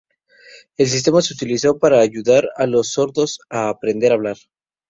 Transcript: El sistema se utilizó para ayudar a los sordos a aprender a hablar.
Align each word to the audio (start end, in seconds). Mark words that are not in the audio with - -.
El 0.77 0.87
sistema 0.87 1.21
se 1.21 1.35
utilizó 1.35 1.77
para 1.77 1.99
ayudar 1.99 2.45
a 2.55 2.65
los 2.65 2.87
sordos 2.93 3.37
a 3.51 3.69
aprender 3.69 4.11
a 4.11 4.15
hablar. 4.15 4.37